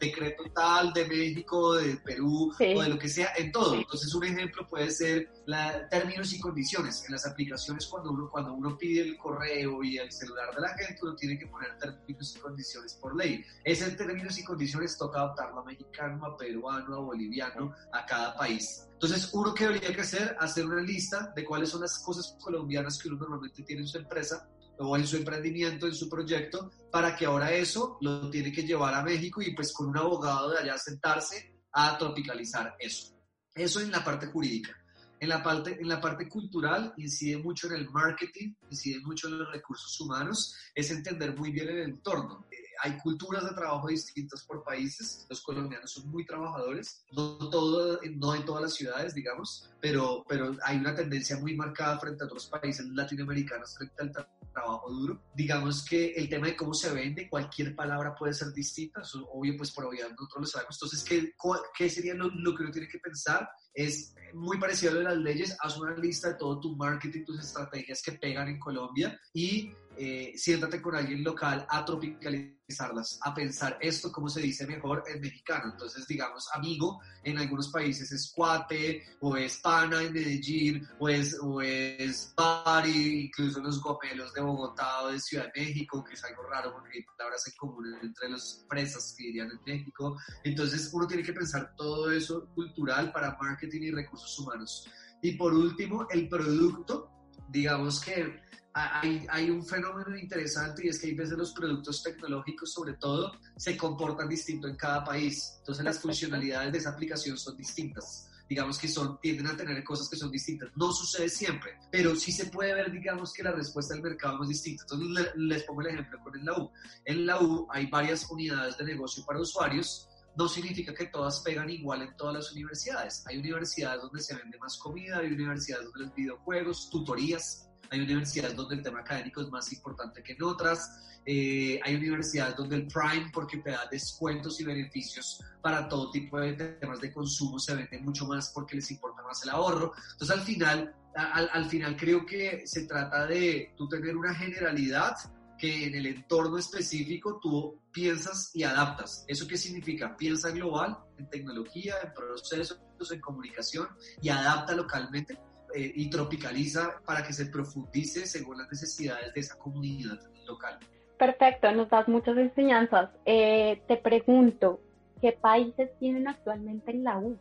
decreto 0.00 0.42
tal 0.52 0.92
de 0.92 1.06
México, 1.06 1.74
de 1.74 1.96
Perú 1.98 2.52
o 2.58 2.82
de 2.82 2.88
lo 2.88 2.98
que 2.98 3.08
sea, 3.08 3.32
en 3.36 3.52
todo. 3.52 3.76
Entonces, 3.76 4.12
un 4.12 4.24
ejemplo 4.24 4.66
puede 4.66 4.90
ser 4.90 5.28
la, 5.46 5.88
términos 5.88 6.32
y 6.32 6.40
condiciones. 6.40 7.04
En 7.06 7.12
las 7.12 7.24
aplicaciones, 7.24 7.86
cuando 7.86 8.10
uno, 8.10 8.28
cuando 8.28 8.52
uno 8.52 8.76
pide 8.76 9.02
el 9.02 9.16
correo 9.16 9.84
y 9.84 9.98
el 9.98 10.10
celular 10.10 10.52
de 10.56 10.60
la 10.60 10.76
gente, 10.76 10.98
uno 11.02 11.14
tiene 11.14 11.38
que 11.38 11.46
poner 11.46 11.78
términos 11.78 12.34
y 12.36 12.40
condiciones 12.40 12.94
por 12.94 13.14
ley. 13.14 13.44
Ese 13.62 13.88
términos 13.92 14.36
y 14.36 14.42
condiciones 14.42 14.98
toca 14.98 15.20
adaptarlo 15.20 15.60
a 15.60 15.64
mexicano, 15.64 16.26
a 16.26 16.36
peruano, 16.36 16.96
a 16.96 16.98
boliviano, 16.98 17.76
a 17.92 18.04
cada 18.04 18.36
país. 18.36 18.88
Entonces, 18.90 19.30
uno 19.32 19.54
que 19.54 19.68
debería 19.68 19.94
que 19.94 20.00
hacer, 20.00 20.36
hacer 20.40 20.66
una 20.66 20.82
lista 20.82 21.32
de 21.36 21.44
cuáles 21.44 21.68
son 21.68 21.82
las 21.82 21.96
cosas 22.00 22.36
colombianas 22.42 22.98
que 22.98 23.06
uno 23.06 23.18
normalmente 23.18 23.62
tiene 23.62 23.82
en 23.82 23.88
su 23.88 23.98
empresa 23.98 24.48
o 24.78 24.96
en 24.96 25.06
su 25.06 25.16
emprendimiento, 25.16 25.86
en 25.86 25.94
su 25.94 26.08
proyecto, 26.08 26.70
para 26.90 27.16
que 27.16 27.26
ahora 27.26 27.52
eso 27.52 27.98
lo 28.00 28.30
tiene 28.30 28.52
que 28.52 28.62
llevar 28.62 28.94
a 28.94 29.02
México 29.02 29.42
y 29.42 29.54
pues 29.54 29.72
con 29.72 29.88
un 29.88 29.98
abogado 29.98 30.50
de 30.50 30.58
allá 30.58 30.78
sentarse 30.78 31.62
a 31.72 31.96
tropicalizar 31.98 32.74
eso. 32.78 33.14
Eso 33.54 33.80
en 33.80 33.90
la 33.90 34.04
parte 34.04 34.26
jurídica. 34.26 34.76
En 35.18 35.30
la 35.30 35.42
parte, 35.42 35.78
en 35.80 35.88
la 35.88 35.98
parte 35.98 36.28
cultural 36.28 36.92
incide 36.98 37.38
mucho 37.38 37.68
en 37.68 37.74
el 37.74 37.90
marketing, 37.90 38.52
incide 38.70 39.00
mucho 39.00 39.28
en 39.28 39.38
los 39.38 39.50
recursos 39.50 39.98
humanos, 40.00 40.54
es 40.74 40.90
entender 40.90 41.34
muy 41.34 41.50
bien 41.50 41.70
el 41.70 41.78
entorno 41.78 42.46
hay 42.82 42.98
culturas 42.98 43.44
de 43.44 43.54
trabajo 43.54 43.88
distintas 43.88 44.44
por 44.44 44.62
países. 44.62 45.26
Los 45.28 45.42
colombianos 45.42 45.92
son 45.92 46.08
muy 46.08 46.24
trabajadores, 46.24 47.04
no, 47.12 47.36
todo, 47.50 48.00
no 48.16 48.34
en 48.34 48.44
todas 48.44 48.62
las 48.62 48.74
ciudades, 48.74 49.14
digamos, 49.14 49.70
pero, 49.80 50.24
pero 50.28 50.54
hay 50.64 50.76
una 50.76 50.94
tendencia 50.94 51.38
muy 51.38 51.54
marcada 51.56 51.98
frente 51.98 52.24
a 52.24 52.26
otros 52.26 52.46
países 52.46 52.86
latinoamericanos 52.86 53.76
frente 53.76 54.02
al 54.02 54.12
trabajo 54.56 54.90
duro. 54.90 55.22
Digamos 55.34 55.84
que 55.84 56.12
el 56.14 56.28
tema 56.28 56.46
de 56.46 56.56
cómo 56.56 56.72
se 56.72 56.92
vende, 56.92 57.28
cualquier 57.28 57.74
palabra 57.76 58.14
puede 58.14 58.32
ser 58.32 58.52
distinta, 58.52 59.02
eso 59.02 59.28
obvio, 59.30 59.54
pues 59.56 59.70
por 59.70 59.84
obviedad 59.84 60.10
nosotros 60.10 60.40
lo 60.40 60.46
sabemos. 60.46 60.76
Entonces, 60.76 61.04
¿qué, 61.04 61.34
qué 61.76 61.90
sería 61.90 62.14
lo, 62.14 62.28
lo 62.30 62.54
que 62.54 62.62
uno 62.62 62.72
tiene 62.72 62.88
que 62.88 62.98
pensar? 62.98 63.48
Es 63.74 64.14
muy 64.32 64.58
parecido 64.58 64.92
a 64.92 64.94
lo 64.94 65.00
de 65.00 65.04
las 65.04 65.18
leyes, 65.18 65.56
haz 65.60 65.78
una 65.78 65.94
lista 65.96 66.28
de 66.28 66.34
todo 66.34 66.58
tu 66.58 66.74
marketing, 66.74 67.24
tus 67.24 67.40
estrategias 67.40 68.02
que 68.02 68.12
pegan 68.12 68.48
en 68.48 68.58
Colombia 68.58 69.20
y 69.34 69.70
eh, 69.98 70.32
siéntate 70.36 70.82
con 70.82 70.94
alguien 70.94 71.24
local 71.24 71.66
a 71.68 71.84
tropicalizarlas, 71.84 73.18
a 73.22 73.34
pensar 73.34 73.78
esto, 73.80 74.12
como 74.12 74.28
se 74.28 74.42
dice 74.42 74.66
mejor 74.66 75.02
en 75.06 75.20
mexicano. 75.20 75.72
Entonces, 75.72 76.06
digamos, 76.06 76.48
amigo 76.52 77.00
en 77.22 77.38
algunos 77.38 77.68
países 77.68 78.12
es 78.12 78.32
cuate, 78.34 79.02
o 79.20 79.36
es 79.36 79.58
pana 79.58 80.02
en 80.02 80.12
Medellín, 80.12 80.86
o 80.98 81.08
es, 81.08 81.38
o 81.40 81.62
es 81.62 82.34
bari, 82.36 83.26
incluso 83.26 83.60
los 83.60 83.80
gomelos 83.80 84.32
de 84.34 84.42
Bogotá 84.42 85.04
o 85.04 85.08
de 85.08 85.20
Ciudad 85.20 85.50
de 85.54 85.62
México, 85.62 86.04
que 86.04 86.14
es 86.14 86.24
algo 86.24 86.42
raro 86.42 86.72
porque 86.72 87.04
palabras 87.16 87.46
en 87.48 87.54
común 87.56 87.94
entre 88.02 88.28
los 88.28 88.64
presas 88.68 89.14
que 89.16 89.24
dirían 89.24 89.50
en 89.50 89.60
México. 89.64 90.18
Entonces, 90.44 90.90
uno 90.92 91.06
tiene 91.06 91.22
que 91.22 91.32
pensar 91.32 91.74
todo 91.76 92.10
eso 92.10 92.48
cultural 92.54 93.12
para 93.12 93.36
marketing 93.40 93.82
y 93.82 93.90
recursos 93.92 94.38
humanos. 94.38 94.88
Y 95.22 95.32
por 95.32 95.54
último, 95.54 96.06
el 96.10 96.28
producto, 96.28 97.10
digamos 97.48 98.00
que 98.00 98.44
hay, 98.76 99.26
hay, 99.30 99.48
un 99.48 99.64
fenómeno 99.64 100.16
interesante 100.18 100.84
y 100.84 100.88
es 100.88 101.00
que 101.00 101.06
hay 101.06 101.14
veces 101.14 101.38
los 101.38 101.52
productos 101.52 102.02
tecnológicos, 102.02 102.72
sobre 102.72 102.92
todo, 102.94 103.32
se 103.56 103.74
comportan 103.74 104.28
distinto 104.28 104.68
en 104.68 104.76
cada 104.76 105.02
país. 105.02 105.54
Entonces 105.60 105.82
las 105.82 105.98
funcionalidades 105.98 106.72
de 106.72 106.78
esa 106.78 106.90
aplicación 106.90 107.38
son 107.38 107.56
distintas. 107.56 108.28
Digamos 108.46 108.78
que 108.78 108.86
son, 108.86 109.18
tienden 109.18 109.46
a 109.46 109.56
tener 109.56 109.82
cosas 109.82 110.10
que 110.10 110.16
son 110.16 110.30
distintas. 110.30 110.68
No 110.76 110.92
sucede 110.92 111.30
siempre, 111.30 111.78
pero 111.90 112.14
sí 112.14 112.30
se 112.30 112.46
puede 112.46 112.74
ver, 112.74 112.92
digamos, 112.92 113.32
que 113.32 113.42
la 113.42 113.52
respuesta 113.52 113.94
del 113.94 114.02
mercado 114.02 114.42
es 114.42 114.50
distinta. 114.50 114.84
Entonces 114.90 115.32
les 115.36 115.62
pongo 115.62 115.80
el 115.80 115.86
ejemplo 115.88 116.18
con 116.22 116.38
el 116.38 116.44
la 116.44 116.58
U. 116.58 116.70
En 117.06 117.24
la 117.26 117.40
U 117.40 117.66
hay 117.70 117.86
varias 117.86 118.30
unidades 118.30 118.76
de 118.76 118.84
negocio 118.84 119.24
para 119.24 119.40
usuarios 119.40 120.06
no 120.36 120.48
significa 120.48 120.92
que 120.92 121.06
todas 121.06 121.40
pegan 121.40 121.70
igual 121.70 122.02
en 122.02 122.14
todas 122.14 122.34
las 122.34 122.52
universidades. 122.52 123.24
Hay 123.26 123.38
universidades 123.38 124.02
donde 124.02 124.20
se 124.20 124.36
vende 124.36 124.58
más 124.58 124.76
comida, 124.76 125.18
hay 125.18 125.32
universidades 125.32 125.86
donde 125.86 126.00
los 126.00 126.14
videojuegos, 126.14 126.90
tutorías, 126.90 127.65
hay 127.90 128.00
universidades 128.00 128.56
donde 128.56 128.76
el 128.76 128.82
tema 128.82 129.00
académico 129.00 129.40
es 129.40 129.48
más 129.48 129.72
importante 129.72 130.22
que 130.22 130.32
en 130.32 130.42
otras, 130.42 131.20
eh, 131.24 131.80
hay 131.82 131.94
universidades 131.96 132.56
donde 132.56 132.76
el 132.76 132.86
Prime, 132.86 133.30
porque 133.32 133.58
te 133.58 133.70
da 133.70 133.86
descuentos 133.90 134.60
y 134.60 134.64
beneficios 134.64 135.42
para 135.60 135.88
todo 135.88 136.10
tipo 136.10 136.38
de 136.38 136.52
temas 136.52 137.00
de 137.00 137.12
consumo, 137.12 137.58
se 137.58 137.74
vende 137.74 137.98
mucho 137.98 138.26
más 138.26 138.52
porque 138.54 138.76
les 138.76 138.90
importa 138.90 139.22
más 139.22 139.42
el 139.42 139.50
ahorro. 139.50 139.92
Entonces, 140.12 140.36
al 140.36 140.42
final, 140.42 140.94
al, 141.14 141.50
al 141.52 141.64
final 141.66 141.96
creo 141.96 142.24
que 142.24 142.66
se 142.66 142.86
trata 142.86 143.26
de 143.26 143.72
tú 143.76 143.88
tener 143.88 144.16
una 144.16 144.34
generalidad 144.34 145.16
que 145.58 145.86
en 145.86 145.94
el 145.94 146.06
entorno 146.06 146.58
específico 146.58 147.38
tú 147.42 147.80
piensas 147.90 148.50
y 148.54 148.62
adaptas. 148.62 149.24
¿Eso 149.26 149.46
qué 149.46 149.56
significa? 149.56 150.16
Piensa 150.16 150.50
global 150.50 150.98
en 151.18 151.28
tecnología, 151.28 151.94
en 152.02 152.12
procesos, 152.12 152.78
en 153.10 153.20
comunicación 153.20 153.88
y 154.20 154.28
adapta 154.28 154.74
localmente 154.74 155.38
eh, 155.76 155.92
y 155.94 156.08
tropicaliza 156.08 157.00
para 157.04 157.22
que 157.22 157.34
se 157.34 157.46
profundice 157.46 158.26
según 158.26 158.56
las 158.56 158.70
necesidades 158.70 159.34
de 159.34 159.40
esa 159.40 159.58
comunidad 159.58 160.18
local. 160.46 160.78
Perfecto, 161.18 161.70
nos 161.72 161.90
das 161.90 162.08
muchas 162.08 162.38
enseñanzas. 162.38 163.10
Eh, 163.26 163.82
te 163.86 163.98
pregunto, 163.98 164.80
¿qué 165.20 165.32
países 165.32 165.90
tienen 165.98 166.28
actualmente 166.28 166.92
en 166.92 167.04
la 167.04 167.18
U? 167.18 167.38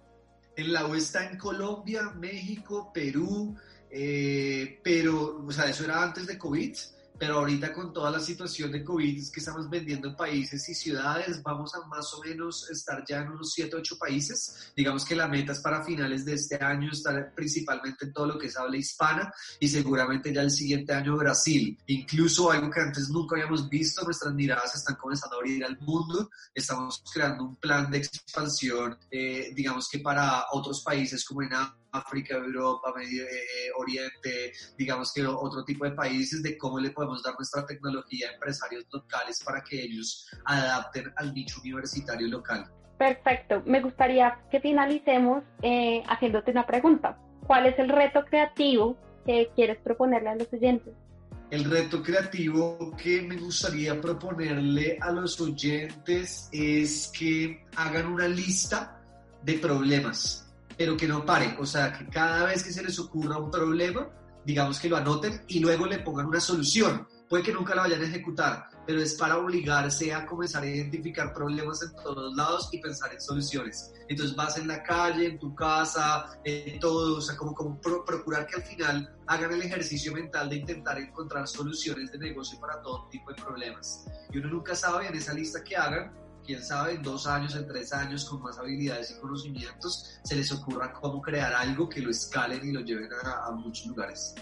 En 0.57 0.73
la 0.73 0.85
U 0.85 0.95
está 0.95 1.29
en 1.29 1.37
Colombia, 1.37 2.11
México, 2.15 2.91
Perú, 2.93 3.55
eh, 3.89 4.81
pero, 4.83 5.41
o 5.45 5.51
sea, 5.53 5.69
eso 5.69 5.85
era 5.85 6.03
antes 6.03 6.27
de 6.27 6.37
COVID 6.37 6.75
pero 7.17 7.39
ahorita 7.39 7.73
con 7.73 7.93
toda 7.93 8.11
la 8.11 8.19
situación 8.19 8.71
de 8.71 8.83
COVID 8.83 9.31
que 9.31 9.39
estamos 9.39 9.69
vendiendo 9.69 10.09
en 10.09 10.15
países 10.15 10.67
y 10.69 10.75
ciudades, 10.75 11.41
vamos 11.43 11.73
a 11.75 11.85
más 11.87 12.13
o 12.13 12.21
menos 12.21 12.69
estar 12.69 13.03
ya 13.07 13.21
en 13.21 13.29
unos 13.29 13.51
7, 13.53 13.75
8 13.77 13.97
países. 13.97 14.71
Digamos 14.75 15.05
que 15.05 15.15
la 15.15 15.27
meta 15.27 15.51
es 15.51 15.59
para 15.59 15.83
finales 15.83 16.25
de 16.25 16.33
este 16.33 16.63
año 16.63 16.91
estar 16.91 17.33
principalmente 17.33 18.05
en 18.05 18.13
todo 18.13 18.27
lo 18.27 18.37
que 18.37 18.47
es 18.47 18.57
habla 18.57 18.77
hispana 18.77 19.33
y 19.59 19.67
seguramente 19.67 20.33
ya 20.33 20.41
el 20.41 20.51
siguiente 20.51 20.93
año 20.93 21.17
Brasil. 21.17 21.77
Incluso 21.87 22.51
algo 22.51 22.69
que 22.69 22.81
antes 22.81 23.09
nunca 23.09 23.35
habíamos 23.35 23.69
visto, 23.69 24.03
nuestras 24.03 24.33
miradas 24.33 24.75
están 24.75 24.95
comenzando 24.95 25.37
a 25.37 25.39
abrir 25.39 25.63
al 25.63 25.77
mundo. 25.79 26.29
Estamos 26.53 27.03
creando 27.13 27.45
un 27.45 27.55
plan 27.55 27.89
de 27.89 27.99
expansión, 27.99 28.97
eh, 29.09 29.51
digamos 29.55 29.87
que 29.89 29.99
para 29.99 30.45
otros 30.51 30.81
países 30.81 31.23
como 31.25 31.43
en 31.43 31.53
África, 31.53 31.84
Europa, 32.29 32.93
Medio 32.95 33.23
eh, 33.23 33.71
Oriente, 33.77 34.51
digamos 34.77 35.11
que 35.13 35.25
otro 35.25 35.63
tipo 35.63 35.85
de 35.85 35.91
países, 35.91 36.41
de 36.41 36.57
cómo 36.57 36.79
le 36.79 36.91
podemos 36.91 37.21
dar 37.23 37.35
nuestra 37.35 37.65
tecnología 37.65 38.29
a 38.29 38.33
empresarios 38.33 38.85
locales 38.91 39.43
para 39.43 39.61
que 39.63 39.81
ellos 39.81 40.27
adapten 40.45 41.11
al 41.15 41.33
nicho 41.33 41.59
universitario 41.61 42.27
local. 42.27 42.69
Perfecto. 42.97 43.61
Me 43.65 43.81
gustaría 43.81 44.39
que 44.49 44.59
finalicemos 44.61 45.43
eh, 45.61 46.03
haciéndote 46.07 46.51
una 46.51 46.65
pregunta. 46.65 47.17
¿Cuál 47.45 47.67
es 47.67 47.77
el 47.77 47.89
reto 47.89 48.23
creativo 48.25 48.97
que 49.25 49.51
quieres 49.55 49.77
proponerle 49.79 50.29
a 50.29 50.35
los 50.35 50.51
oyentes? 50.51 50.93
El 51.51 51.65
reto 51.65 52.01
creativo 52.01 52.95
que 52.97 53.21
me 53.21 53.37
gustaría 53.37 53.99
proponerle 54.01 54.97
a 54.99 55.11
los 55.11 55.39
oyentes 55.39 56.49
es 56.51 57.11
que 57.17 57.65
hagan 57.75 58.07
una 58.07 58.27
lista 58.27 58.99
de 59.43 59.53
problemas 59.59 60.44
pero 60.77 60.97
que 60.97 61.07
no 61.07 61.25
pare, 61.25 61.55
o 61.59 61.65
sea, 61.65 61.93
que 61.93 62.07
cada 62.07 62.45
vez 62.45 62.63
que 62.63 62.71
se 62.71 62.83
les 62.83 62.97
ocurra 62.99 63.37
un 63.37 63.51
problema, 63.51 64.09
digamos 64.45 64.79
que 64.79 64.89
lo 64.89 64.97
anoten 64.97 65.43
y 65.47 65.59
luego 65.59 65.85
le 65.85 65.99
pongan 65.99 66.27
una 66.27 66.39
solución. 66.39 67.07
Puede 67.27 67.41
que 67.41 67.53
nunca 67.53 67.73
la 67.73 67.81
vayan 67.81 68.01
a 68.01 68.05
ejecutar, 68.05 68.67
pero 68.85 69.01
es 69.01 69.15
para 69.15 69.37
obligarse 69.37 70.13
a 70.13 70.27
comenzar 70.27 70.61
a 70.61 70.67
identificar 70.67 71.33
problemas 71.33 71.81
en 71.81 71.95
todos 71.95 72.35
lados 72.35 72.69
y 72.71 72.79
pensar 72.79 73.11
en 73.11 73.19
soluciones. 73.19 73.91
Entonces 74.07 74.35
vas 74.35 74.57
en 74.59 74.67
la 74.67 74.83
calle, 74.83 75.25
en 75.25 75.39
tu 75.39 75.55
casa, 75.55 76.27
en 76.43 76.79
todo, 76.79 77.17
o 77.17 77.21
sea, 77.21 77.35
como, 77.35 77.55
como 77.55 77.79
procurar 77.81 78.45
que 78.45 78.57
al 78.57 78.63
final 78.63 79.15
hagan 79.25 79.53
el 79.53 79.63
ejercicio 79.63 80.13
mental 80.13 80.49
de 80.49 80.57
intentar 80.57 80.99
encontrar 80.99 81.47
soluciones 81.47 82.11
de 82.11 82.19
negocio 82.19 82.59
para 82.59 82.79
todo 82.83 83.07
tipo 83.09 83.31
de 83.31 83.41
problemas. 83.41 84.05
Y 84.31 84.37
uno 84.37 84.49
nunca 84.49 84.75
sabe 84.75 85.07
en 85.07 85.15
esa 85.15 85.33
lista 85.33 85.63
que 85.63 85.75
hagan 85.75 86.13
quién 86.45 86.63
sabe, 86.63 86.93
en 86.93 87.03
dos 87.03 87.27
años, 87.27 87.55
en 87.55 87.67
tres 87.67 87.91
años, 87.93 88.25
con 88.25 88.41
más 88.41 88.57
habilidades 88.57 89.11
y 89.11 89.19
conocimientos, 89.19 90.19
se 90.23 90.35
les 90.35 90.51
ocurra 90.51 90.93
cómo 90.93 91.21
crear 91.21 91.53
algo 91.53 91.89
que 91.89 92.01
lo 92.01 92.11
escalen 92.11 92.59
y 92.63 92.71
lo 92.71 92.81
lleven 92.81 93.09
a, 93.23 93.51
muchos 93.51 93.87
lugares. 93.87 94.35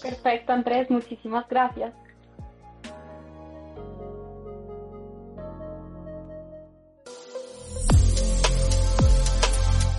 Perfecto, 0.00 0.52
Andrés, 0.52 0.90
muchísimas 0.90 1.48
gracias. 1.48 1.94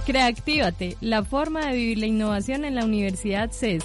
Creactívate, 0.05 0.95
la 1.01 1.25
forma 1.25 1.67
de 1.67 1.73
vivir 1.73 1.97
la 1.97 2.05
innovación 2.05 2.63
en 2.63 2.75
la 2.75 2.85
Universidad 2.85 3.51
CES. 3.51 3.83